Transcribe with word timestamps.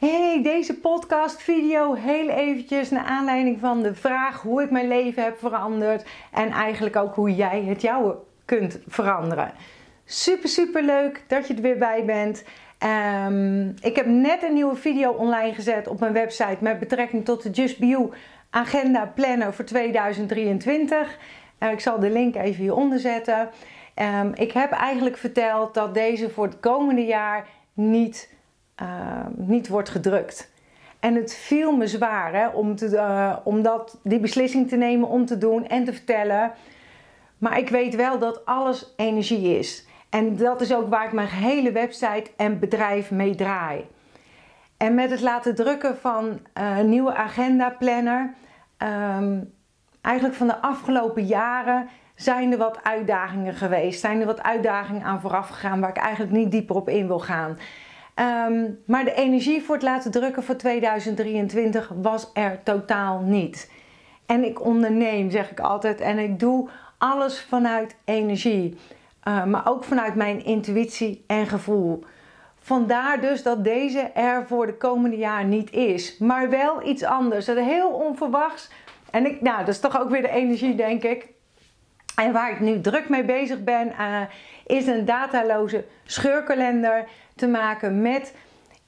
Hey, 0.00 0.42
deze 0.42 0.74
podcast 0.74 1.42
video 1.42 1.94
heel 1.94 2.28
eventjes 2.28 2.90
naar 2.90 3.04
aanleiding 3.04 3.60
van 3.60 3.82
de 3.82 3.94
vraag 3.94 4.42
hoe 4.42 4.62
ik 4.62 4.70
mijn 4.70 4.88
leven 4.88 5.22
heb 5.22 5.38
veranderd 5.38 6.04
en 6.32 6.50
eigenlijk 6.50 6.96
ook 6.96 7.14
hoe 7.14 7.34
jij 7.34 7.62
het 7.62 7.82
jouwe 7.82 8.18
kunt 8.44 8.80
veranderen. 8.86 9.52
Super, 10.04 10.48
super 10.48 10.82
leuk 10.82 11.24
dat 11.26 11.46
je 11.46 11.54
er 11.54 11.62
weer 11.62 11.78
bij 11.78 12.04
bent. 12.04 12.44
Um, 13.26 13.74
ik 13.80 13.96
heb 13.96 14.06
net 14.06 14.42
een 14.42 14.54
nieuwe 14.54 14.76
video 14.76 15.10
online 15.10 15.54
gezet 15.54 15.88
op 15.88 16.00
mijn 16.00 16.12
website 16.12 16.58
met 16.60 16.78
betrekking 16.78 17.24
tot 17.24 17.42
de 17.42 17.50
Just 17.50 17.78
You 17.78 18.10
agenda 18.50 19.06
planner 19.14 19.54
voor 19.54 19.64
2023. 19.64 21.18
Uh, 21.58 21.70
ik 21.70 21.80
zal 21.80 21.98
de 21.98 22.10
link 22.10 22.34
even 22.34 22.62
hieronder 22.62 22.98
zetten. 22.98 23.48
Um, 24.20 24.32
ik 24.34 24.52
heb 24.52 24.70
eigenlijk 24.70 25.16
verteld 25.16 25.74
dat 25.74 25.94
deze 25.94 26.30
voor 26.30 26.44
het 26.44 26.60
komende 26.60 27.04
jaar 27.04 27.46
niet 27.74 28.38
uh, 28.82 28.88
niet 29.36 29.68
wordt 29.68 29.88
gedrukt. 29.88 30.50
En 31.00 31.14
het 31.14 31.34
viel 31.34 31.76
me 31.76 31.86
zwaar 31.86 32.34
hè, 32.34 32.48
om, 32.48 32.76
te, 32.76 32.86
uh, 32.86 33.36
om 33.44 33.62
dat, 33.62 34.00
die 34.02 34.20
beslissing 34.20 34.68
te 34.68 34.76
nemen 34.76 35.08
om 35.08 35.26
te 35.26 35.38
doen 35.38 35.66
en 35.66 35.84
te 35.84 35.92
vertellen. 35.92 36.52
Maar 37.38 37.58
ik 37.58 37.68
weet 37.68 37.94
wel 37.94 38.18
dat 38.18 38.44
alles 38.44 38.94
energie 38.96 39.58
is. 39.58 39.86
En 40.10 40.36
dat 40.36 40.60
is 40.60 40.74
ook 40.74 40.88
waar 40.88 41.04
ik 41.04 41.12
mijn 41.12 41.28
hele 41.28 41.72
website 41.72 42.30
en 42.36 42.58
bedrijf 42.58 43.10
mee 43.10 43.34
draai. 43.34 43.86
En 44.76 44.94
met 44.94 45.10
het 45.10 45.20
laten 45.20 45.54
drukken 45.54 45.96
van 45.96 46.40
uh, 46.58 46.78
een 46.78 46.88
nieuwe 46.88 47.14
agenda 47.14 47.70
planner, 47.70 48.34
um, 48.78 49.52
eigenlijk 50.00 50.36
van 50.36 50.46
de 50.46 50.60
afgelopen 50.60 51.26
jaren, 51.26 51.88
zijn 52.14 52.52
er 52.52 52.58
wat 52.58 52.84
uitdagingen 52.84 53.54
geweest. 53.54 54.00
Zijn 54.00 54.20
er 54.20 54.26
wat 54.26 54.42
uitdagingen 54.42 55.02
aan 55.02 55.20
vooraf 55.20 55.48
gegaan 55.48 55.80
waar 55.80 55.90
ik 55.90 55.96
eigenlijk 55.96 56.32
niet 56.32 56.50
dieper 56.50 56.76
op 56.76 56.88
in 56.88 57.06
wil 57.06 57.18
gaan. 57.18 57.58
Um, 58.16 58.78
maar 58.86 59.04
de 59.04 59.14
energie 59.14 59.62
voor 59.62 59.74
het 59.74 59.84
laten 59.84 60.10
drukken 60.10 60.42
voor 60.42 60.56
2023 60.56 61.92
was 62.02 62.30
er 62.34 62.62
totaal 62.62 63.20
niet. 63.20 63.70
En 64.26 64.44
ik 64.44 64.64
onderneem, 64.64 65.30
zeg 65.30 65.50
ik 65.50 65.60
altijd, 65.60 66.00
en 66.00 66.18
ik 66.18 66.38
doe 66.38 66.68
alles 66.98 67.40
vanuit 67.40 67.96
energie. 68.04 68.78
Uh, 69.28 69.44
maar 69.44 69.68
ook 69.68 69.84
vanuit 69.84 70.14
mijn 70.14 70.44
intuïtie 70.44 71.24
en 71.26 71.46
gevoel. 71.46 72.04
Vandaar 72.58 73.20
dus 73.20 73.42
dat 73.42 73.64
deze 73.64 74.00
er 74.00 74.46
voor 74.46 74.66
de 74.66 74.76
komende 74.76 75.16
jaar 75.16 75.44
niet 75.44 75.72
is. 75.72 76.18
Maar 76.18 76.50
wel 76.50 76.86
iets 76.88 77.02
anders. 77.02 77.44
Dat 77.44 77.56
heel 77.56 77.88
onverwachts. 77.88 78.70
En 79.10 79.26
ik, 79.26 79.40
nou, 79.40 79.58
dat 79.58 79.68
is 79.68 79.80
toch 79.80 80.00
ook 80.00 80.10
weer 80.10 80.22
de 80.22 80.30
energie, 80.30 80.74
denk 80.74 81.02
ik. 81.02 81.28
En 82.16 82.32
waar 82.32 82.50
ik 82.50 82.60
nu 82.60 82.80
druk 82.80 83.08
mee 83.08 83.24
bezig 83.24 83.64
ben, 83.64 83.88
uh, 83.88 84.20
is 84.66 84.86
een 84.86 85.04
dataloze 85.04 85.84
scheurkalender 86.04 87.08
te 87.40 87.48
maken 87.48 88.02
met 88.02 88.34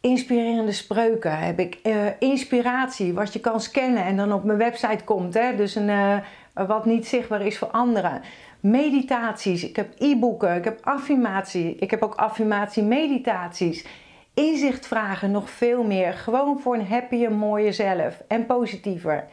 inspirerende 0.01 0.73
spreuken. 0.73 1.39
Heb 1.39 1.59
ik 1.59 1.79
uh, 1.83 1.95
inspiratie, 2.19 3.15
wat 3.15 3.33
je 3.33 3.41
kan 3.41 3.61
scannen 3.61 4.05
en 4.05 4.17
dan 4.17 4.33
op 4.33 4.45
mijn 4.45 4.59
website 4.59 5.05
komt. 5.05 5.35
Hè? 5.35 5.57
Dus 5.57 5.75
een, 5.75 5.89
uh, 5.89 6.17
wat 6.55 6.85
niet 6.85 7.07
zichtbaar 7.07 7.47
is 7.47 7.59
voor 7.59 7.69
anderen. 7.69 8.23
Meditaties, 8.61 9.65
ik 9.65 9.77
heb 9.77 9.95
e-boeken, 9.99 10.57
ik 10.57 10.65
heb 10.65 10.79
affirmatie, 10.83 11.77
ik 11.77 11.91
heb 11.91 12.03
ook 12.03 12.15
affirmatie-meditaties. 12.15 13.87
Inzichtvragen, 14.35 15.31
nog 15.31 15.51
veel 15.51 15.83
meer. 15.83 16.13
Gewoon 16.13 16.61
voor 16.61 16.75
een 16.75 16.87
happier, 16.87 17.33
mooie 17.33 17.73
zelf 17.73 18.23
en 18.29 18.47
positiever. 18.47 19.25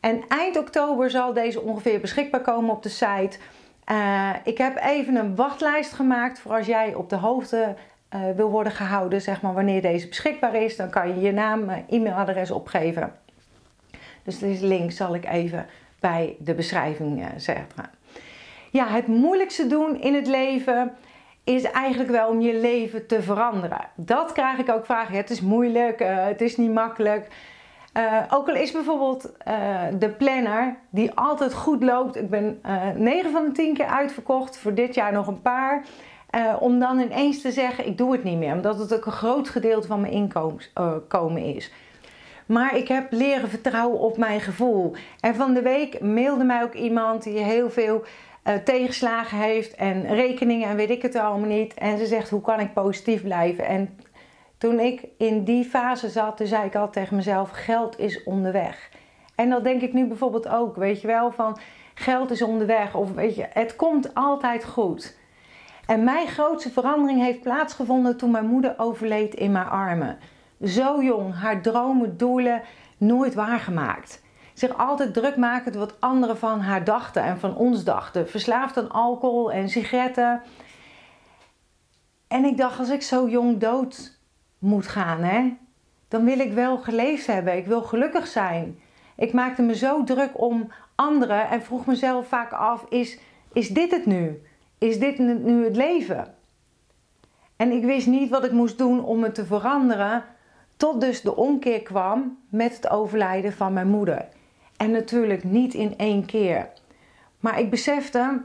En 0.00 0.22
eind 0.28 0.58
oktober 0.58 1.10
zal 1.10 1.32
deze 1.32 1.60
ongeveer 1.60 2.00
beschikbaar 2.00 2.40
komen 2.40 2.74
op 2.74 2.82
de 2.82 2.88
site. 2.88 3.38
Uh, 3.92 4.30
ik 4.44 4.58
heb 4.58 4.78
even 4.82 5.16
een 5.16 5.36
wachtlijst 5.36 5.92
gemaakt 5.92 6.40
voor 6.40 6.52
als 6.52 6.66
jij 6.66 6.94
op 6.94 7.10
de 7.10 7.16
hoogte 7.16 7.76
uh, 8.14 8.20
wil 8.36 8.50
worden 8.50 8.72
gehouden, 8.72 9.20
zeg 9.20 9.42
maar 9.42 9.54
wanneer 9.54 9.82
deze 9.82 10.08
beschikbaar 10.08 10.54
is, 10.54 10.76
dan 10.76 10.90
kan 10.90 11.08
je 11.08 11.20
je 11.20 11.32
naam, 11.32 11.70
uh, 11.70 11.76
e-mailadres 11.88 12.50
opgeven. 12.50 13.12
Dus 14.22 14.38
deze 14.38 14.66
link 14.66 14.92
zal 14.92 15.14
ik 15.14 15.24
even 15.26 15.66
bij 16.00 16.36
de 16.38 16.54
beschrijving 16.54 17.20
uh, 17.20 17.26
zetten. 17.36 17.84
Ja, 18.70 18.86
het 18.86 19.06
moeilijkste 19.06 19.66
doen 19.66 20.00
in 20.00 20.14
het 20.14 20.26
leven 20.26 20.92
is 21.44 21.62
eigenlijk 21.62 22.10
wel 22.10 22.28
om 22.28 22.40
je 22.40 22.60
leven 22.60 23.06
te 23.06 23.22
veranderen. 23.22 23.80
Dat 23.94 24.32
krijg 24.32 24.58
ik 24.58 24.68
ook 24.68 24.84
vragen. 24.84 25.16
Het 25.16 25.30
is 25.30 25.40
moeilijk, 25.40 25.98
het 26.04 26.40
is 26.40 26.56
niet 26.56 26.72
makkelijk. 26.72 27.28
Ook 28.30 28.48
al 28.48 28.54
is 28.54 28.72
bijvoorbeeld 28.72 29.32
de 29.98 30.14
planner 30.18 30.76
die 30.90 31.14
altijd 31.14 31.54
goed 31.54 31.82
loopt. 31.82 32.16
Ik 32.16 32.30
ben 32.30 32.60
uh, 32.66 32.90
9 32.94 33.30
van 33.30 33.44
de 33.44 33.52
10 33.52 33.74
keer 33.74 33.86
uitverkocht. 33.86 34.56
Voor 34.56 34.74
dit 34.74 34.94
jaar 34.94 35.12
nog 35.12 35.26
een 35.26 35.42
paar. 35.42 35.84
Om 36.60 36.78
dan 36.78 36.98
ineens 36.98 37.40
te 37.40 37.52
zeggen: 37.52 37.86
ik 37.86 37.98
doe 37.98 38.12
het 38.12 38.24
niet 38.24 38.38
meer. 38.38 38.52
Omdat 38.52 38.78
het 38.78 38.94
ook 38.94 39.06
een 39.06 39.12
groot 39.12 39.48
gedeelte 39.48 39.86
van 39.86 40.00
mijn 40.00 40.12
inkomen 40.12 41.54
is. 41.54 41.72
Maar 42.46 42.76
ik 42.76 42.88
heb 42.88 43.12
leren 43.12 43.48
vertrouwen 43.48 43.98
op 43.98 44.16
mijn 44.16 44.40
gevoel. 44.40 44.94
En 45.20 45.34
van 45.34 45.54
de 45.54 45.62
week 45.62 46.00
mailde 46.00 46.44
mij 46.44 46.62
ook 46.62 46.74
iemand 46.74 47.22
die 47.22 47.38
heel 47.38 47.70
veel 47.70 48.04
tegenslagen 48.64 49.38
heeft. 49.38 49.74
En 49.74 50.06
rekeningen 50.06 50.68
en 50.68 50.76
weet 50.76 50.90
ik 50.90 51.02
het 51.02 51.16
allemaal 51.16 51.48
niet. 51.48 51.74
En 51.74 51.98
ze 51.98 52.06
zegt: 52.06 52.30
hoe 52.30 52.40
kan 52.40 52.60
ik 52.60 52.72
positief 52.72 53.22
blijven? 53.22 53.66
En 53.66 53.98
toen 54.58 54.80
ik 54.80 55.06
in 55.18 55.44
die 55.44 55.64
fase 55.64 56.08
zat, 56.08 56.36
toen 56.36 56.46
zei 56.46 56.64
ik 56.64 56.74
al 56.74 56.90
tegen 56.90 57.16
mezelf: 57.16 57.50
geld 57.50 57.98
is 57.98 58.22
onderweg. 58.22 58.90
En 59.34 59.50
dat 59.50 59.64
denk 59.64 59.82
ik 59.82 59.92
nu 59.92 60.06
bijvoorbeeld 60.06 60.48
ook, 60.48 60.76
weet 60.76 61.00
je 61.00 61.06
wel, 61.06 61.30
van 61.30 61.58
geld 61.94 62.30
is 62.30 62.42
onderweg. 62.42 62.94
Of 62.94 63.12
weet 63.12 63.34
je, 63.34 63.46
het 63.52 63.76
komt 63.76 64.14
altijd 64.14 64.64
goed. 64.64 65.16
En 65.86 66.04
mijn 66.04 66.28
grootste 66.28 66.70
verandering 66.70 67.20
heeft 67.20 67.40
plaatsgevonden 67.40 68.16
toen 68.16 68.30
mijn 68.30 68.46
moeder 68.46 68.74
overleed 68.76 69.34
in 69.34 69.52
mijn 69.52 69.66
armen. 69.66 70.18
Zo 70.64 71.02
jong, 71.02 71.34
haar 71.34 71.62
dromen, 71.62 72.16
doelen 72.16 72.62
nooit 72.96 73.34
waargemaakt. 73.34 74.22
Zich 74.54 74.78
altijd 74.78 75.14
druk 75.14 75.36
maken 75.36 75.78
wat 75.78 76.00
anderen 76.00 76.38
van 76.38 76.60
haar 76.60 76.84
dachten 76.84 77.22
en 77.22 77.38
van 77.38 77.56
ons 77.56 77.84
dachten. 77.84 78.28
Verslaafd 78.28 78.76
aan 78.76 78.90
alcohol 78.90 79.52
en 79.52 79.68
sigaretten. 79.68 80.42
En 82.28 82.44
ik 82.44 82.56
dacht, 82.56 82.78
als 82.78 82.90
ik 82.90 83.02
zo 83.02 83.28
jong 83.28 83.58
dood 83.58 84.18
moet 84.58 84.86
gaan, 84.86 85.22
hè? 85.22 85.56
dan 86.14 86.24
wil 86.24 86.38
ik 86.38 86.52
wel 86.52 86.78
geleefd 86.78 87.26
hebben. 87.26 87.56
Ik 87.56 87.66
wil 87.66 87.82
gelukkig 87.82 88.26
zijn. 88.26 88.78
Ik 89.16 89.32
maakte 89.32 89.62
me 89.62 89.76
zo 89.76 90.04
druk 90.04 90.40
om 90.40 90.72
anderen 90.94 91.48
en 91.48 91.62
vroeg 91.62 91.86
mezelf 91.86 92.28
vaak 92.28 92.52
af: 92.52 92.84
is, 92.88 93.18
is 93.52 93.68
dit 93.68 93.90
het 93.90 94.06
nu? 94.06 94.42
Is 94.84 94.98
dit 94.98 95.18
nu 95.18 95.64
het 95.64 95.76
leven? 95.76 96.34
En 97.56 97.72
ik 97.72 97.84
wist 97.84 98.06
niet 98.06 98.30
wat 98.30 98.44
ik 98.44 98.52
moest 98.52 98.78
doen 98.78 99.04
om 99.04 99.22
het 99.22 99.34
te 99.34 99.46
veranderen, 99.46 100.24
tot 100.76 101.00
dus 101.00 101.22
de 101.22 101.36
omkeer 101.36 101.82
kwam 101.82 102.38
met 102.48 102.76
het 102.76 102.88
overlijden 102.88 103.52
van 103.52 103.72
mijn 103.72 103.88
moeder. 103.88 104.28
En 104.76 104.90
natuurlijk 104.90 105.44
niet 105.44 105.74
in 105.74 105.98
één 105.98 106.26
keer. 106.26 106.68
Maar 107.40 107.60
ik 107.60 107.70
besefte 107.70 108.42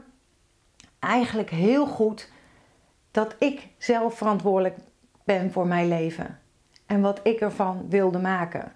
eigenlijk 0.98 1.50
heel 1.50 1.86
goed 1.86 2.30
dat 3.10 3.36
ik 3.38 3.68
zelf 3.78 4.14
verantwoordelijk 4.14 4.76
ben 5.24 5.52
voor 5.52 5.66
mijn 5.66 5.88
leven 5.88 6.38
en 6.86 7.00
wat 7.00 7.20
ik 7.22 7.40
ervan 7.40 7.86
wilde 7.88 8.18
maken. 8.18 8.72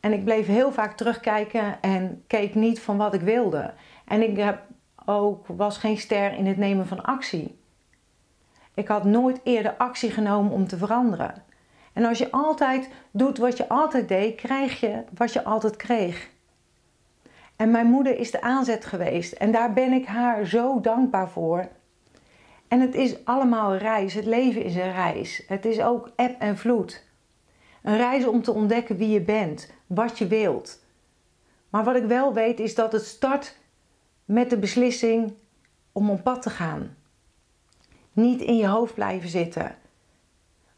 En 0.00 0.12
ik 0.12 0.24
bleef 0.24 0.46
heel 0.46 0.72
vaak 0.72 0.96
terugkijken 0.96 1.80
en 1.80 2.24
keek 2.26 2.54
niet 2.54 2.80
van 2.80 2.96
wat 2.96 3.14
ik 3.14 3.20
wilde. 3.20 3.74
En 4.04 4.22
ik 4.22 4.36
heb 4.36 4.69
ook, 5.10 5.46
was 5.46 5.78
geen 5.78 5.98
ster 5.98 6.32
in 6.32 6.46
het 6.46 6.56
nemen 6.56 6.86
van 6.86 7.02
actie. 7.02 7.58
Ik 8.74 8.88
had 8.88 9.04
nooit 9.04 9.40
eerder 9.42 9.74
actie 9.76 10.10
genomen 10.10 10.52
om 10.52 10.66
te 10.66 10.76
veranderen. 10.76 11.42
En 11.92 12.04
als 12.04 12.18
je 12.18 12.30
altijd 12.30 12.88
doet 13.10 13.38
wat 13.38 13.56
je 13.56 13.68
altijd 13.68 14.08
deed, 14.08 14.34
krijg 14.34 14.80
je 14.80 15.04
wat 15.14 15.32
je 15.32 15.44
altijd 15.44 15.76
kreeg. 15.76 16.30
En 17.56 17.70
mijn 17.70 17.86
moeder 17.86 18.18
is 18.18 18.30
de 18.30 18.42
aanzet 18.42 18.84
geweest 18.84 19.32
en 19.32 19.52
daar 19.52 19.72
ben 19.72 19.92
ik 19.92 20.06
haar 20.06 20.46
zo 20.46 20.80
dankbaar 20.80 21.28
voor. 21.28 21.68
En 22.68 22.80
het 22.80 22.94
is 22.94 23.24
allemaal 23.24 23.72
een 23.72 23.78
reis. 23.78 24.14
Het 24.14 24.24
leven 24.24 24.64
is 24.64 24.74
een 24.74 24.92
reis. 24.92 25.44
Het 25.46 25.64
is 25.64 25.80
ook 25.80 26.10
eb 26.16 26.40
en 26.40 26.58
vloed. 26.58 27.04
Een 27.82 27.96
reis 27.96 28.26
om 28.26 28.42
te 28.42 28.52
ontdekken 28.52 28.96
wie 28.96 29.08
je 29.08 29.20
bent, 29.20 29.72
wat 29.86 30.18
je 30.18 30.26
wilt. 30.26 30.84
Maar 31.70 31.84
wat 31.84 31.96
ik 31.96 32.04
wel 32.04 32.34
weet 32.34 32.60
is 32.60 32.74
dat 32.74 32.92
het 32.92 33.04
start 33.04 33.56
met 34.32 34.50
de 34.50 34.58
beslissing 34.58 35.32
om 35.92 36.10
op 36.10 36.22
pad 36.22 36.42
te 36.42 36.50
gaan. 36.50 36.96
Niet 38.12 38.40
in 38.40 38.56
je 38.56 38.66
hoofd 38.66 38.94
blijven 38.94 39.28
zitten. 39.28 39.76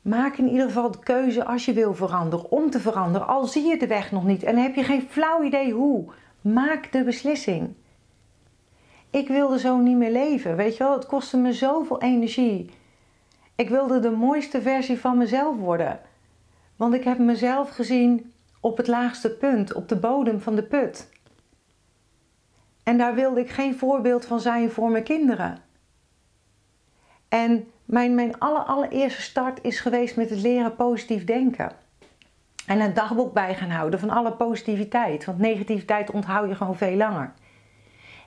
Maak 0.02 0.36
in 0.36 0.48
ieder 0.48 0.66
geval 0.66 0.90
de 0.90 0.98
keuze 0.98 1.44
als 1.44 1.64
je 1.64 1.72
wil 1.72 1.94
veranderen, 1.94 2.50
om 2.50 2.70
te 2.70 2.80
veranderen, 2.80 3.26
al 3.28 3.44
zie 3.44 3.64
je 3.64 3.78
de 3.78 3.86
weg 3.86 4.12
nog 4.12 4.24
niet 4.24 4.42
en 4.42 4.56
heb 4.56 4.74
je 4.74 4.84
geen 4.84 5.06
flauw 5.08 5.42
idee 5.42 5.72
hoe. 5.72 6.12
Maak 6.40 6.92
de 6.92 7.04
beslissing 7.04 7.74
ik 9.12 9.28
wilde 9.28 9.58
zo 9.58 9.76
niet 9.76 9.96
meer 9.96 10.10
leven. 10.10 10.56
Weet 10.56 10.76
je 10.76 10.84
wel, 10.84 10.92
het 10.92 11.06
kostte 11.06 11.36
me 11.36 11.52
zoveel 11.52 12.00
energie. 12.00 12.70
Ik 13.54 13.68
wilde 13.68 14.00
de 14.00 14.10
mooiste 14.10 14.62
versie 14.62 14.98
van 14.98 15.18
mezelf 15.18 15.56
worden. 15.56 16.00
Want 16.76 16.94
ik 16.94 17.04
heb 17.04 17.18
mezelf 17.18 17.70
gezien 17.70 18.32
op 18.60 18.76
het 18.76 18.86
laagste 18.86 19.30
punt, 19.30 19.72
op 19.72 19.88
de 19.88 19.96
bodem 19.96 20.40
van 20.40 20.54
de 20.54 20.62
put. 20.62 21.08
En 22.82 22.98
daar 22.98 23.14
wilde 23.14 23.40
ik 23.40 23.50
geen 23.50 23.78
voorbeeld 23.78 24.24
van 24.24 24.40
zijn 24.40 24.70
voor 24.70 24.90
mijn 24.90 25.04
kinderen. 25.04 25.58
En 27.28 27.70
mijn, 27.84 28.14
mijn 28.14 28.38
aller, 28.38 28.62
allereerste 28.62 29.22
start 29.22 29.58
is 29.62 29.80
geweest 29.80 30.16
met 30.16 30.30
het 30.30 30.40
leren 30.40 30.76
positief 30.76 31.24
denken. 31.24 31.72
En 32.66 32.80
een 32.80 32.94
dagboek 32.94 33.32
bij 33.32 33.54
gaan 33.54 33.70
houden 33.70 34.00
van 34.00 34.10
alle 34.10 34.32
positiviteit. 34.32 35.24
Want 35.24 35.38
negativiteit 35.38 36.10
onthoud 36.10 36.48
je 36.48 36.54
gewoon 36.54 36.76
veel 36.76 36.96
langer. 36.96 37.32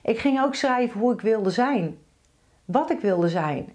Ik 0.02 0.18
ging 0.18 0.42
ook 0.42 0.54
schrijven 0.54 1.00
hoe 1.00 1.12
ik 1.12 1.20
wilde 1.20 1.50
zijn. 1.50 1.98
Wat 2.64 2.90
ik 2.90 3.00
wilde 3.00 3.28
zijn. 3.28 3.72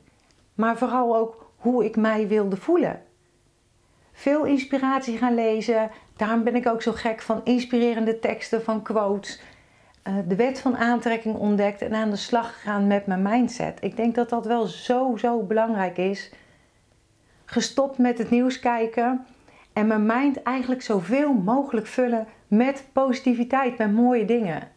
Maar 0.54 0.77
vooral 0.77 1.16
ook 1.16 1.51
hoe 1.56 1.86
ik 1.86 1.95
mij 1.95 2.27
wilde 2.27 2.57
voelen. 2.57 3.01
Veel 4.12 4.45
inspiratie 4.45 5.18
gaan 5.18 5.36
lezen. 5.36 5.92
Daarom 6.16 6.44
ben 6.44 6.56
ik 6.56 6.68
ook 6.68 6.81
zo 6.81 6.92
gek 6.92 7.22
van 7.22 7.42
inspirerende 7.44 8.19
teksten, 8.19 8.63
van 8.63 8.81
quotes. 8.81 9.42
Eh, 10.03 10.13
de 10.27 10.36
wet 10.36 10.59
van 10.59 10.77
aantrekking 10.77 11.36
ontdekt 11.36 11.81
en 11.81 11.94
aan 11.94 12.09
de 12.09 12.15
slag 12.15 12.53
gegaan 12.53 12.88
met 12.88 13.06
mijn 13.06 13.21
mindset. 13.21 13.77
Ik 13.81 13.95
denk 13.95 14.15
dat 14.15 14.30
dat 14.30 14.45
wel 14.45 14.65
zo, 14.65 15.18
zo 15.18 15.44
belangrijk 15.44 15.98
is. 15.98 16.31
Gestopt 17.45 17.98
met 17.98 18.18
het 18.18 18.30
nieuws 18.30 18.59
kijken 18.59 19.25
en 19.74 19.88
mijn 19.88 20.06
mind 20.06 20.44
eigenlijk 20.44 20.81
zoveel 20.81 21.33
mogelijk 21.33 21.88
vullen 21.88 22.27
met 22.48 22.86
positiviteit, 22.94 23.77
met 23.77 23.94
mooie 23.94 24.25
dingen. 24.25 24.69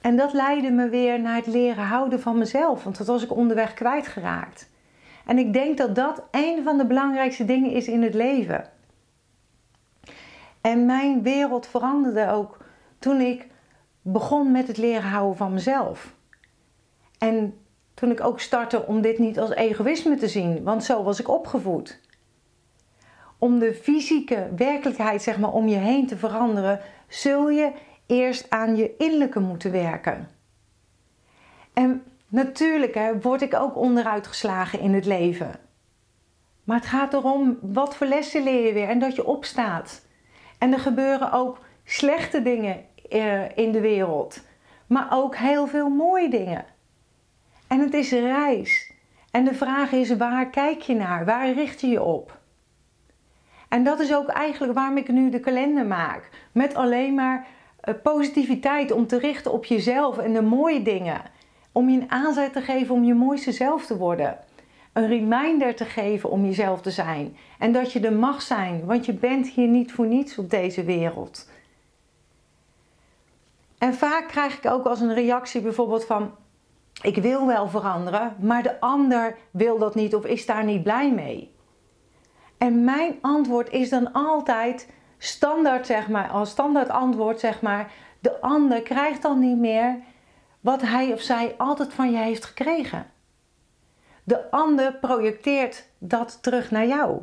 En 0.00 0.16
dat 0.16 0.32
leidde 0.32 0.70
me 0.70 0.88
weer 0.88 1.20
naar 1.20 1.36
het 1.36 1.46
leren 1.46 1.84
houden 1.84 2.20
van 2.20 2.38
mezelf, 2.38 2.84
want 2.84 2.98
dat 2.98 3.06
was 3.06 3.22
ik 3.22 3.36
onderweg 3.36 3.74
kwijtgeraakt. 3.74 4.70
En 5.26 5.38
ik 5.38 5.52
denk 5.52 5.78
dat 5.78 5.94
dat 5.94 6.22
een 6.30 6.62
van 6.64 6.78
de 6.78 6.86
belangrijkste 6.86 7.44
dingen 7.44 7.70
is 7.70 7.88
in 7.88 8.02
het 8.02 8.14
leven. 8.14 8.70
En 10.60 10.86
mijn 10.86 11.22
wereld 11.22 11.66
veranderde 11.66 12.30
ook 12.30 12.58
toen 12.98 13.20
ik 13.20 13.46
begon 14.12 14.52
met 14.52 14.66
het 14.66 14.76
leren 14.76 15.10
houden 15.10 15.36
van 15.36 15.52
mezelf. 15.52 16.14
En 17.18 17.58
toen 17.94 18.10
ik 18.10 18.20
ook 18.20 18.40
startte 18.40 18.86
om 18.86 19.00
dit 19.00 19.18
niet 19.18 19.38
als 19.38 19.50
egoïsme 19.50 20.16
te 20.16 20.28
zien, 20.28 20.62
want 20.62 20.84
zo 20.84 21.02
was 21.02 21.20
ik 21.20 21.28
opgevoed. 21.28 22.00
Om 23.38 23.58
de 23.58 23.74
fysieke 23.74 24.48
werkelijkheid 24.56 25.22
zeg 25.22 25.38
maar, 25.38 25.52
om 25.52 25.68
je 25.68 25.76
heen 25.76 26.06
te 26.06 26.16
veranderen, 26.16 26.80
zul 27.08 27.48
je 27.48 27.72
eerst 28.06 28.50
aan 28.50 28.76
je 28.76 28.96
innerlijke 28.96 29.40
moeten 29.40 29.72
werken. 29.72 30.28
En 31.72 32.02
natuurlijk 32.28 32.94
hè, 32.94 33.20
word 33.20 33.42
ik 33.42 33.54
ook 33.54 33.76
onderuit 33.76 34.26
geslagen 34.26 34.80
in 34.80 34.94
het 34.94 35.04
leven. 35.04 35.50
Maar 36.64 36.76
het 36.76 36.86
gaat 36.86 37.12
erom 37.12 37.58
wat 37.62 37.96
voor 37.96 38.06
lessen 38.06 38.42
leer 38.42 38.66
je 38.66 38.72
weer 38.72 38.88
en 38.88 38.98
dat 38.98 39.14
je 39.14 39.26
opstaat. 39.26 40.06
En 40.58 40.72
er 40.72 40.78
gebeuren 40.78 41.32
ook 41.32 41.58
slechte 41.84 42.42
dingen 42.42 42.84
in 43.54 43.72
de 43.72 43.80
wereld, 43.80 44.40
maar 44.86 45.08
ook 45.10 45.36
heel 45.36 45.66
veel 45.66 45.88
mooie 45.88 46.30
dingen. 46.30 46.64
En 47.66 47.80
het 47.80 47.94
is 47.94 48.10
reis. 48.10 48.92
En 49.30 49.44
de 49.44 49.54
vraag 49.54 49.92
is: 49.92 50.16
waar 50.16 50.50
kijk 50.50 50.80
je 50.80 50.94
naar? 50.94 51.24
Waar 51.24 51.52
richt 51.52 51.80
je 51.80 51.86
je 51.86 52.02
op? 52.02 52.38
En 53.68 53.84
dat 53.84 54.00
is 54.00 54.14
ook 54.14 54.28
eigenlijk 54.28 54.72
waarom 54.72 54.96
ik 54.96 55.08
nu 55.08 55.30
de 55.30 55.40
kalender 55.40 55.86
maak. 55.86 56.28
Met 56.52 56.74
alleen 56.74 57.14
maar 57.14 57.46
eh, 57.80 57.94
positiviteit 58.02 58.92
om 58.92 59.06
te 59.06 59.18
richten 59.18 59.52
op 59.52 59.64
jezelf 59.64 60.18
en 60.18 60.32
de 60.32 60.42
mooie 60.42 60.82
dingen. 60.82 61.20
Om 61.72 61.88
je 61.88 62.00
een 62.00 62.10
aanzet 62.10 62.52
te 62.52 62.60
geven 62.60 62.94
om 62.94 63.04
je 63.04 63.14
mooiste 63.14 63.52
zelf 63.52 63.86
te 63.86 63.96
worden. 63.96 64.38
Een 64.92 65.08
reminder 65.08 65.74
te 65.74 65.84
geven 65.84 66.30
om 66.30 66.44
jezelf 66.44 66.80
te 66.80 66.90
zijn. 66.90 67.36
En 67.58 67.72
dat 67.72 67.92
je 67.92 68.00
er 68.00 68.12
mag 68.12 68.42
zijn, 68.42 68.84
want 68.84 69.06
je 69.06 69.12
bent 69.12 69.48
hier 69.48 69.68
niet 69.68 69.92
voor 69.92 70.06
niets 70.06 70.38
op 70.38 70.50
deze 70.50 70.84
wereld. 70.84 71.50
En 73.78 73.94
vaak 73.94 74.28
krijg 74.28 74.58
ik 74.58 74.70
ook 74.70 74.86
als 74.86 75.00
een 75.00 75.14
reactie 75.14 75.60
bijvoorbeeld 75.60 76.04
van: 76.04 76.34
ik 77.02 77.16
wil 77.16 77.46
wel 77.46 77.68
veranderen, 77.68 78.36
maar 78.40 78.62
de 78.62 78.80
ander 78.80 79.36
wil 79.50 79.78
dat 79.78 79.94
niet 79.94 80.14
of 80.14 80.24
is 80.24 80.46
daar 80.46 80.64
niet 80.64 80.82
blij 80.82 81.12
mee. 81.12 81.56
En 82.58 82.84
mijn 82.84 83.18
antwoord 83.20 83.70
is 83.70 83.88
dan 83.88 84.12
altijd 84.12 84.88
standaard, 85.18 85.86
zeg 85.86 86.08
maar, 86.08 86.28
als 86.28 86.50
standaard 86.50 86.88
antwoord, 86.88 87.40
zeg 87.40 87.62
maar, 87.62 87.92
de 88.20 88.40
ander 88.40 88.82
krijgt 88.82 89.22
dan 89.22 89.38
niet 89.38 89.58
meer 89.58 89.98
wat 90.60 90.82
hij 90.82 91.12
of 91.12 91.20
zij 91.20 91.54
altijd 91.58 91.92
van 91.92 92.10
je 92.10 92.16
heeft 92.18 92.44
gekregen. 92.44 93.06
De 94.24 94.50
ander 94.50 94.94
projecteert 94.94 95.88
dat 95.98 96.42
terug 96.42 96.70
naar 96.70 96.86
jou. 96.86 97.22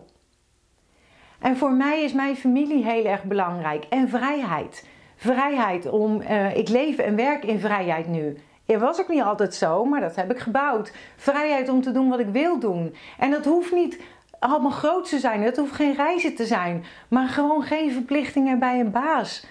En 1.40 1.58
voor 1.58 1.72
mij 1.72 2.04
is 2.04 2.14
mijn 2.14 2.36
familie 2.36 2.84
heel 2.84 3.06
erg 3.06 3.24
belangrijk 3.24 3.86
en 3.90 4.10
vrijheid. 4.10 4.88
Vrijheid 5.16 5.90
om, 5.90 6.22
uh, 6.22 6.58
ik 6.58 6.70
leef 6.70 6.98
en 6.98 7.16
werk 7.16 7.46
in 7.46 7.60
vrijheid 7.60 8.08
nu. 8.08 8.38
Het 8.66 8.80
was 8.80 9.00
ook 9.00 9.10
niet 9.10 9.22
altijd 9.22 9.56
zo, 9.56 9.86
maar 9.86 10.02
dat 10.02 10.16
heb 10.16 10.32
ik 10.32 10.40
gebouwd. 10.40 10.92
Vrijheid 11.16 11.70
om 11.70 11.82
te 11.82 11.92
doen 11.92 12.10
wat 12.10 12.20
ik 12.20 12.28
wil 12.28 12.60
doen. 12.60 12.96
En 13.18 13.32
dat 13.32 13.46
hoeft 13.46 13.72
niet 13.72 14.02
allemaal 14.40 14.72
groot 14.72 15.10
te 15.10 15.20
zijn. 15.20 15.44
Dat 15.44 15.58
hoeft 15.58 15.76
geen 15.76 15.96
reizen 15.96 16.36
te 16.36 16.46
zijn. 16.46 16.86
Maar 17.08 17.28
gewoon 17.28 17.64
geen 17.64 17.92
verplichtingen 17.92 18.60
bij 18.60 18.80
een 18.80 18.92
baas. 18.92 19.46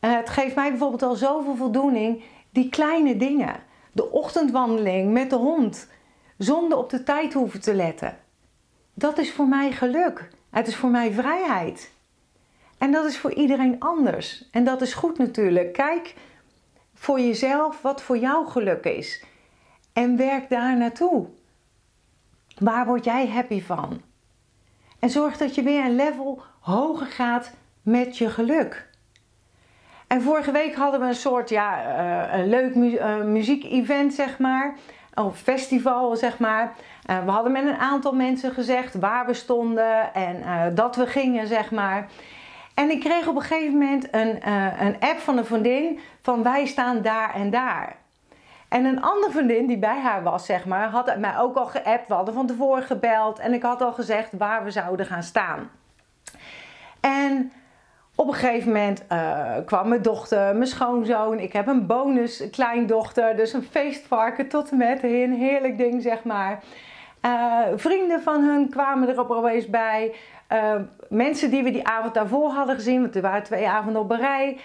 Uh, 0.00 0.16
het 0.16 0.28
geeft 0.28 0.54
mij 0.54 0.70
bijvoorbeeld 0.70 1.02
al 1.02 1.14
zoveel 1.14 1.54
voldoening. 1.56 2.22
Die 2.50 2.68
kleine 2.68 3.16
dingen. 3.16 3.54
De 3.92 4.10
ochtendwandeling 4.10 5.12
met 5.12 5.30
de 5.30 5.36
hond. 5.36 5.88
Zonder 6.38 6.78
op 6.78 6.90
de 6.90 7.02
tijd 7.02 7.32
hoeven 7.32 7.60
te 7.60 7.74
letten. 7.74 8.18
Dat 8.94 9.18
is 9.18 9.32
voor 9.32 9.48
mij 9.48 9.72
geluk. 9.72 10.28
Het 10.50 10.66
is 10.66 10.76
voor 10.76 10.90
mij 10.90 11.12
vrijheid. 11.12 11.92
En 12.80 12.92
dat 12.92 13.04
is 13.04 13.18
voor 13.18 13.32
iedereen 13.32 13.76
anders. 13.78 14.44
En 14.50 14.64
dat 14.64 14.80
is 14.80 14.94
goed 14.94 15.18
natuurlijk. 15.18 15.72
Kijk 15.72 16.14
voor 16.94 17.20
jezelf 17.20 17.82
wat 17.82 18.02
voor 18.02 18.18
jou 18.18 18.46
geluk 18.46 18.84
is. 18.84 19.24
En 19.92 20.16
werk 20.16 20.48
daar 20.48 20.76
naartoe. 20.76 21.26
Waar 22.58 22.86
word 22.86 23.04
jij 23.04 23.28
happy 23.28 23.62
van? 23.62 24.00
En 24.98 25.10
zorg 25.10 25.36
dat 25.36 25.54
je 25.54 25.62
weer 25.62 25.84
een 25.84 25.96
level 25.96 26.42
hoger 26.60 27.06
gaat 27.06 27.52
met 27.82 28.18
je 28.18 28.30
geluk. 28.30 28.88
En 30.06 30.22
vorige 30.22 30.52
week 30.52 30.74
hadden 30.74 31.00
we 31.00 31.06
een 31.06 31.14
soort, 31.14 31.48
ja, 31.48 31.84
uh, 32.32 32.38
een 32.38 32.48
leuk 32.48 32.74
uh, 32.74 33.22
muziek-event, 33.22 34.14
zeg 34.14 34.38
maar. 34.38 34.76
Of 35.14 35.38
festival, 35.38 36.16
zeg 36.16 36.38
maar. 36.38 36.74
Uh, 37.10 37.24
we 37.24 37.30
hadden 37.30 37.52
met 37.52 37.64
een 37.64 37.78
aantal 37.78 38.12
mensen 38.12 38.52
gezegd 38.52 38.94
waar 38.94 39.26
we 39.26 39.34
stonden 39.34 40.14
en 40.14 40.74
dat 40.74 40.96
we 40.96 41.06
gingen, 41.06 41.46
zeg 41.46 41.70
maar. 41.70 42.08
En 42.80 42.90
ik 42.90 43.00
kreeg 43.00 43.26
op 43.26 43.36
een 43.36 43.42
gegeven 43.42 43.78
moment 43.78 44.08
een, 44.10 44.38
uh, 44.46 44.80
een 44.80 44.96
app 45.00 45.18
van 45.18 45.38
een 45.38 45.44
vriendin 45.44 45.98
van 46.22 46.42
wij 46.42 46.66
staan 46.66 47.02
daar 47.02 47.34
en 47.34 47.50
daar. 47.50 47.96
En 48.68 48.84
een 48.84 49.02
andere 49.02 49.32
vriendin 49.32 49.66
die 49.66 49.78
bij 49.78 50.00
haar 50.00 50.22
was, 50.22 50.46
zeg 50.46 50.66
maar, 50.66 50.88
had 50.88 51.18
mij 51.18 51.38
ook 51.38 51.56
al 51.56 51.66
geappt. 51.66 52.08
We 52.08 52.14
hadden 52.14 52.34
van 52.34 52.46
tevoren 52.46 52.82
gebeld 52.82 53.38
en 53.38 53.52
ik 53.52 53.62
had 53.62 53.82
al 53.82 53.92
gezegd 53.92 54.30
waar 54.38 54.64
we 54.64 54.70
zouden 54.70 55.06
gaan 55.06 55.22
staan. 55.22 55.70
En 57.00 57.52
op 58.14 58.28
een 58.28 58.34
gegeven 58.34 58.68
moment 58.68 59.04
uh, 59.12 59.56
kwam 59.66 59.88
mijn 59.88 60.02
dochter, 60.02 60.54
mijn 60.54 60.66
schoonzoon. 60.66 61.38
Ik 61.38 61.52
heb 61.52 61.66
een 61.66 61.86
bonus 61.86 62.50
kleindochter, 62.50 63.36
dus 63.36 63.52
een 63.52 63.66
feestvarken 63.70 64.48
tot 64.48 64.70
en 64.70 64.76
met. 64.76 65.02
Een 65.02 65.32
heerlijk 65.32 65.78
ding, 65.78 66.02
zeg 66.02 66.24
maar. 66.24 66.62
Uh, 67.24 67.66
vrienden 67.76 68.22
van 68.22 68.42
hun 68.44 68.68
kwamen 68.68 69.08
er 69.08 69.20
op 69.20 69.30
opeens 69.30 69.66
bij. 69.66 70.14
Uh, 70.52 70.74
mensen 71.08 71.50
die 71.50 71.62
we 71.62 71.70
die 71.70 71.86
avond 71.86 72.14
daarvoor 72.14 72.50
hadden 72.50 72.74
gezien, 72.74 73.00
want 73.00 73.14
er 73.14 73.22
waren 73.22 73.42
twee 73.42 73.68
avonden 73.68 74.02
op 74.02 74.10
een 74.10 74.18
rij. 74.20 74.58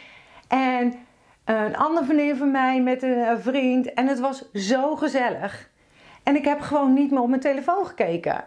En 0.48 0.94
een 1.46 1.78
andere 1.78 2.06
vriendin 2.06 2.36
van 2.36 2.52
mij 2.52 2.82
met 2.82 3.04
een 3.04 3.40
vriend. 3.40 3.94
En 3.94 4.08
het 4.08 4.20
was 4.20 4.52
zo 4.52 4.96
gezellig. 4.96 5.70
En 6.24 6.36
ik 6.36 6.46
heb 6.46 6.62
gewoon 6.62 6.94
niet 6.94 7.12
meer 7.12 7.22
op 7.22 7.30
mijn 7.30 7.42
telefoon 7.42 7.86
gekeken. 7.86 8.44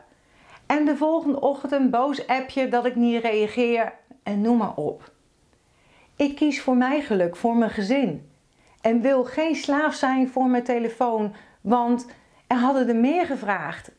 En 0.66 0.84
de 0.84 0.96
volgende 0.96 1.40
ochtend 1.40 1.90
boos 1.90 2.26
appje 2.26 2.68
dat 2.68 2.86
ik 2.86 2.94
niet 2.94 3.22
reageer 3.22 3.92
en 4.22 4.40
noem 4.40 4.56
maar 4.56 4.74
op. 4.74 5.12
Ik 6.16 6.36
kies 6.36 6.60
voor 6.60 6.76
mijn 6.76 7.02
geluk, 7.02 7.36
voor 7.36 7.56
mijn 7.56 7.70
gezin. 7.70 8.30
En 8.80 9.00
wil 9.00 9.24
geen 9.24 9.54
slaaf 9.54 9.94
zijn 9.94 10.28
voor 10.28 10.46
mijn 10.46 10.64
telefoon, 10.64 11.34
want 11.60 12.06
er 12.46 12.56
hadden 12.56 12.88
er 12.88 12.96
meer 12.96 13.26
gevraagd 13.26 13.90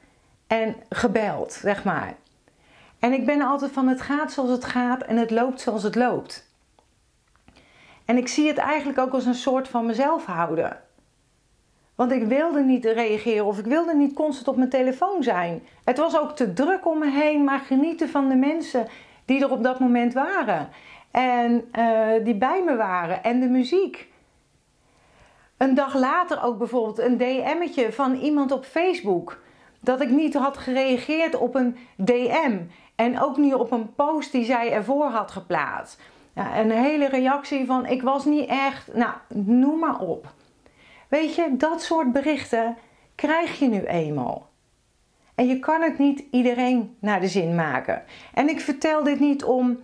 en 0.49 0.75
gebeld, 0.89 1.53
zeg 1.53 1.83
maar. 1.83 2.15
En 2.99 3.13
ik 3.13 3.25
ben 3.25 3.41
altijd 3.41 3.71
van 3.71 3.87
het 3.87 4.01
gaat 4.01 4.31
zoals 4.31 4.49
het 4.49 4.65
gaat 4.65 5.01
en 5.01 5.17
het 5.17 5.31
loopt 5.31 5.61
zoals 5.61 5.83
het 5.83 5.95
loopt. 5.95 6.51
En 8.05 8.17
ik 8.17 8.27
zie 8.27 8.47
het 8.47 8.57
eigenlijk 8.57 8.99
ook 8.99 9.13
als 9.13 9.25
een 9.25 9.35
soort 9.35 9.67
van 9.67 9.85
mezelf 9.85 10.25
houden. 10.25 10.81
Want 11.95 12.11
ik 12.11 12.23
wilde 12.23 12.61
niet 12.61 12.85
reageren 12.85 13.45
of 13.45 13.59
ik 13.59 13.65
wilde 13.65 13.95
niet 13.95 14.13
constant 14.13 14.47
op 14.47 14.55
mijn 14.55 14.69
telefoon 14.69 15.23
zijn. 15.23 15.63
Het 15.83 15.97
was 15.97 16.17
ook 16.17 16.35
te 16.35 16.53
druk 16.53 16.87
om 16.87 16.99
me 16.99 17.09
heen, 17.09 17.43
maar 17.43 17.59
genieten 17.59 18.09
van 18.09 18.29
de 18.29 18.35
mensen 18.35 18.87
die 19.25 19.41
er 19.41 19.51
op 19.51 19.63
dat 19.63 19.79
moment 19.79 20.13
waren. 20.13 20.69
En 21.11 21.69
uh, 21.77 22.23
die 22.23 22.35
bij 22.35 22.63
me 22.65 22.75
waren. 22.75 23.23
En 23.23 23.39
de 23.39 23.47
muziek. 23.47 24.07
Een 25.57 25.75
dag 25.75 25.95
later 25.95 26.43
ook 26.43 26.57
bijvoorbeeld 26.57 26.99
een 26.99 27.17
DM'tje 27.17 27.91
van 27.93 28.15
iemand 28.15 28.51
op 28.51 28.65
Facebook. 28.65 29.39
Dat 29.79 30.01
ik 30.01 30.09
niet 30.09 30.33
had 30.33 30.57
gereageerd 30.57 31.35
op 31.35 31.55
een 31.55 31.77
DM. 31.95 32.57
En 32.95 33.21
ook 33.21 33.37
niet 33.37 33.53
op 33.53 33.71
een 33.71 33.95
post 33.95 34.31
die 34.31 34.45
zij 34.45 34.71
ervoor 34.71 35.05
had 35.05 35.31
geplaatst. 35.31 36.01
Ja, 36.35 36.59
een 36.59 36.71
hele 36.71 37.07
reactie 37.07 37.65
van 37.65 37.85
ik 37.85 38.01
was 38.01 38.25
niet 38.25 38.49
echt, 38.49 38.93
nou 38.93 39.13
noem 39.27 39.79
maar 39.79 39.99
op. 39.99 40.33
Weet 41.07 41.35
je, 41.35 41.55
dat 41.57 41.81
soort 41.81 42.11
berichten 42.11 42.77
krijg 43.15 43.59
je 43.59 43.67
nu 43.67 43.83
eenmaal. 43.83 44.49
En 45.35 45.47
je 45.47 45.59
kan 45.59 45.81
het 45.81 45.97
niet 45.97 46.23
iedereen 46.31 46.95
naar 46.99 47.19
de 47.19 47.27
zin 47.27 47.55
maken. 47.55 48.03
En 48.33 48.49
ik 48.49 48.59
vertel 48.59 49.03
dit 49.03 49.19
niet 49.19 49.43
om, 49.43 49.79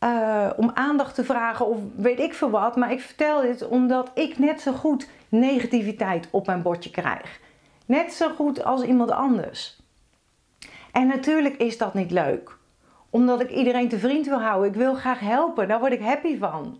uh, 0.00 0.50
om 0.56 0.70
aandacht 0.74 1.14
te 1.14 1.24
vragen 1.24 1.66
of 1.66 1.78
weet 1.96 2.18
ik 2.18 2.34
veel 2.34 2.50
wat. 2.50 2.76
Maar 2.76 2.92
ik 2.92 3.00
vertel 3.00 3.40
dit 3.40 3.68
omdat 3.68 4.10
ik 4.14 4.38
net 4.38 4.60
zo 4.60 4.72
goed 4.72 5.08
negativiteit 5.28 6.28
op 6.30 6.46
mijn 6.46 6.62
bordje 6.62 6.90
krijg. 6.90 7.40
Net 7.84 8.12
zo 8.12 8.28
goed 8.28 8.64
als 8.64 8.82
iemand 8.82 9.10
anders. 9.10 9.82
En 10.92 11.06
natuurlijk 11.06 11.56
is 11.56 11.78
dat 11.78 11.94
niet 11.94 12.10
leuk. 12.10 12.56
Omdat 13.10 13.40
ik 13.40 13.50
iedereen 13.50 13.88
te 13.88 13.98
vriend 13.98 14.26
wil 14.26 14.40
houden. 14.40 14.68
Ik 14.68 14.76
wil 14.76 14.94
graag 14.94 15.20
helpen. 15.20 15.68
Daar 15.68 15.80
word 15.80 15.92
ik 15.92 16.00
happy 16.00 16.38
van. 16.38 16.78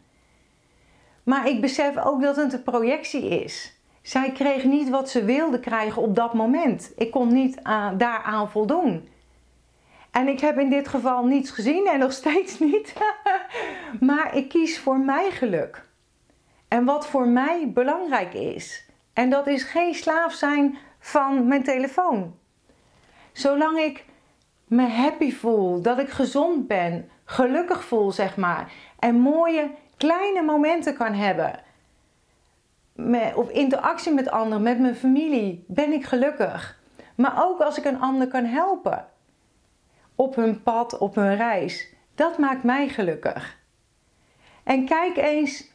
Maar 1.23 1.49
ik 1.49 1.61
besef 1.61 1.97
ook 1.97 2.23
dat 2.23 2.37
het 2.37 2.53
een 2.53 2.63
projectie 2.63 3.29
is. 3.29 3.79
Zij 4.03 4.33
kreeg 4.33 4.65
niet 4.65 4.89
wat 4.89 5.11
ze 5.11 5.25
wilde 5.25 5.61
krijgen 5.61 6.03
op 6.03 6.15
dat 6.15 6.35
moment. 6.35 6.93
Ik 6.97 7.11
kon 7.11 7.33
niet 7.33 7.59
aan, 7.63 7.99
daaraan 7.99 8.51
voldoen. 8.51 9.09
En 10.11 10.29
ik 10.29 10.41
heb 10.41 10.59
in 10.59 10.71
dit 10.71 10.89
geval 10.89 11.27
niets 11.27 11.51
gezien 11.51 11.87
en 11.87 11.99
nog 11.99 12.13
steeds 12.23 12.59
niet. 12.59 12.95
maar 14.01 14.37
ik 14.37 14.49
kies 14.49 14.79
voor 14.79 14.99
mijn 14.99 15.33
geluk. 15.33 15.85
En 16.69 16.85
wat 16.85 17.07
voor 17.07 17.29
mij 17.29 17.71
belangrijk 17.75 18.35
is. 18.35 18.87
En 19.13 19.31
dat 19.31 19.47
is 19.47 19.63
geen 19.63 19.95
slaaf 19.95 20.33
zijn 20.33 20.79
van 21.05 21.49
mijn 21.49 21.63
telefoon. 21.63 22.39
Zolang 23.33 23.79
ik 23.79 24.05
me 24.65 24.89
happy 24.89 25.33
voel, 25.33 25.83
dat 25.83 25.99
ik 25.99 26.09
gezond 26.09 26.67
ben, 26.67 27.11
gelukkig 27.25 27.85
voel, 27.85 28.13
zeg 28.13 28.37
maar, 28.37 28.73
en 28.99 29.15
mooie 29.15 29.71
kleine 29.97 30.43
momenten 30.43 30.97
kan 30.97 31.13
hebben, 31.13 31.61
of 33.35 33.51
interactie 33.51 34.13
met 34.13 34.31
anderen, 34.31 34.63
met 34.63 34.81
mijn 34.81 34.97
familie, 34.97 35.65
ben 35.69 35.93
ik 35.93 36.05
gelukkig. 36.05 36.81
Maar 37.15 37.45
ook 37.45 37.61
als 37.61 37.79
ik 37.79 37.85
een 37.85 38.01
ander 38.01 38.29
kan 38.29 38.45
helpen 38.45 39.07
op 40.15 40.35
hun 40.35 40.63
pad, 40.63 40.99
op 40.99 41.15
hun 41.15 41.37
reis, 41.37 41.95
dat 42.15 42.39
maakt 42.39 42.63
mij 42.63 42.89
gelukkig. 42.89 43.59
En 44.63 44.85
kijk 44.85 45.17
eens 45.17 45.74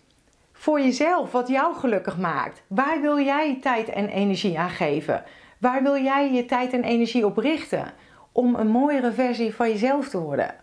voor 0.59 0.81
jezelf 0.81 1.31
wat 1.31 1.47
jou 1.47 1.75
gelukkig 1.75 2.17
maakt. 2.17 2.61
Waar 2.67 3.01
wil 3.01 3.19
jij 3.19 3.57
tijd 3.61 3.89
en 3.89 4.09
energie 4.09 4.59
aan 4.59 4.69
geven? 4.69 5.23
Waar 5.57 5.83
wil 5.83 5.97
jij 5.97 6.33
je 6.33 6.45
tijd 6.45 6.73
en 6.73 6.83
energie 6.83 7.25
op 7.25 7.37
richten 7.37 7.93
om 8.31 8.55
een 8.55 8.67
mooiere 8.67 9.11
versie 9.11 9.55
van 9.55 9.69
jezelf 9.69 10.09
te 10.09 10.19
worden? 10.19 10.55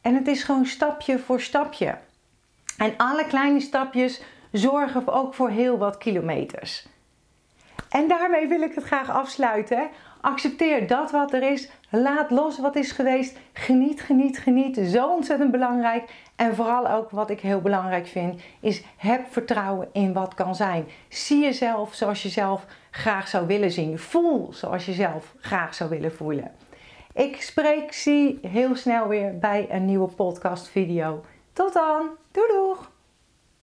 En 0.00 0.14
het 0.14 0.28
is 0.28 0.42
gewoon 0.42 0.66
stapje 0.66 1.18
voor 1.18 1.40
stapje. 1.40 1.98
En 2.76 2.94
alle 2.96 3.26
kleine 3.26 3.60
stapjes 3.60 4.22
zorgen 4.52 5.08
ook 5.08 5.34
voor 5.34 5.48
heel 5.48 5.78
wat 5.78 5.98
kilometers. 5.98 6.86
En 7.88 8.08
daarmee 8.08 8.48
wil 8.48 8.60
ik 8.60 8.74
het 8.74 8.84
graag 8.84 9.10
afsluiten. 9.10 9.88
Accepteer 10.22 10.86
dat 10.86 11.10
wat 11.10 11.32
er 11.32 11.42
is. 11.42 11.70
Laat 11.90 12.30
los 12.30 12.58
wat 12.58 12.76
is 12.76 12.92
geweest. 12.92 13.38
Geniet, 13.52 14.00
geniet, 14.00 14.38
geniet. 14.38 14.76
Zo 14.76 15.08
ontzettend 15.08 15.50
belangrijk. 15.50 16.10
En 16.36 16.54
vooral 16.54 16.88
ook 16.88 17.10
wat 17.10 17.30
ik 17.30 17.40
heel 17.40 17.60
belangrijk 17.60 18.06
vind, 18.06 18.40
is 18.60 18.82
heb 18.96 19.26
vertrouwen 19.30 19.88
in 19.92 20.12
wat 20.12 20.34
kan 20.34 20.54
zijn. 20.54 20.84
Zie 21.08 21.42
jezelf 21.42 21.94
zoals 21.94 22.22
je 22.22 22.28
zelf 22.28 22.66
graag 22.90 23.28
zou 23.28 23.46
willen 23.46 23.70
zien. 23.70 23.98
Voel 23.98 24.52
zoals 24.52 24.86
je 24.86 24.92
zelf 24.92 25.34
graag 25.40 25.74
zou 25.74 25.90
willen 25.90 26.12
voelen. 26.12 26.50
Ik 27.14 27.42
spreek, 27.42 27.92
zie 27.92 28.38
heel 28.42 28.76
snel 28.76 29.08
weer 29.08 29.38
bij 29.38 29.66
een 29.70 29.84
nieuwe 29.84 30.08
podcast 30.08 30.68
video. 30.68 31.24
Tot 31.52 31.72
dan. 31.72 32.10
Doei 32.30 32.46
doeg! 32.52 32.91